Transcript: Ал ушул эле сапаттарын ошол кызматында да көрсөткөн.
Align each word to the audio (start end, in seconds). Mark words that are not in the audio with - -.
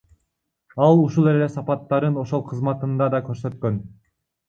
Ал 0.85 1.01
ушул 1.01 1.29
эле 1.33 1.51
сапаттарын 1.57 2.19
ошол 2.25 2.45
кызматында 2.51 3.15
да 3.19 3.25
көрсөткөн. 3.33 3.83